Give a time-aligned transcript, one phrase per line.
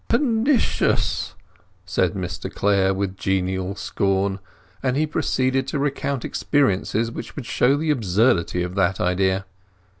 [0.07, 1.35] "Pernicious!"
[1.85, 4.39] said Mr Clare, with genial scorn;
[4.81, 9.45] and he proceeded to recount experiences which would show the absurdity of that idea.